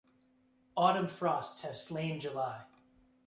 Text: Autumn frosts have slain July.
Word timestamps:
Autumn 0.75 1.07
frosts 1.07 1.61
have 1.61 1.77
slain 1.77 2.19
July. 2.19 2.63